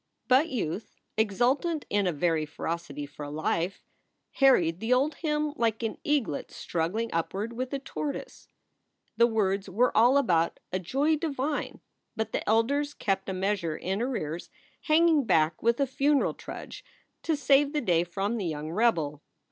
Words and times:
But 0.27 0.49
Youth, 0.49 0.95
exultant 1.15 1.85
in 1.87 2.07
a 2.07 2.11
very 2.11 2.43
ferocity 2.43 3.05
for 3.05 3.29
life, 3.29 3.83
harried 4.31 4.79
the 4.79 4.91
old 4.91 5.13
hymn 5.13 5.53
like 5.57 5.83
an 5.83 5.99
eaglet 6.03 6.49
struggling 6.49 7.11
upward 7.13 7.53
with 7.53 7.71
a 7.71 7.77
tortoise. 7.77 8.47
The 9.17 9.27
words 9.27 9.69
were 9.69 9.95
all 9.95 10.17
about 10.17 10.59
a 10.73 10.79
"joy 10.79 11.17
divine," 11.17 11.81
but 12.15 12.31
the 12.31 12.49
elders 12.49 12.95
kept 12.95 13.29
a 13.29 13.33
measure 13.33 13.77
in 13.77 14.01
arrears, 14.01 14.49
hanging 14.85 15.23
back 15.25 15.61
with 15.61 15.79
a 15.79 15.85
funeral 15.85 16.33
trudge 16.33 16.83
to 17.21 17.35
save 17.35 17.71
the 17.71 17.79
day 17.79 18.03
from 18.03 18.37
the 18.37 18.47
young 18.47 18.71
rebel. 18.71 19.21